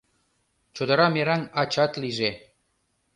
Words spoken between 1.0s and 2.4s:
мераҥ ачат лийже